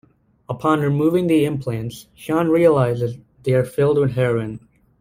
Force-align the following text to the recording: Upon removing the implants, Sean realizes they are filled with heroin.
Upon 0.49 0.79
removing 0.81 1.27
the 1.27 1.45
implants, 1.45 2.07
Sean 2.15 2.49
realizes 2.49 3.17
they 3.43 3.53
are 3.53 3.63
filled 3.63 3.99
with 3.99 4.13
heroin. 4.13 4.67